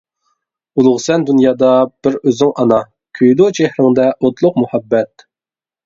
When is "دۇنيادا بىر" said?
1.27-2.17